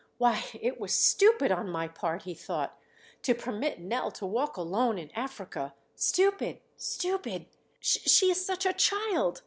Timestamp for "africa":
5.11-5.75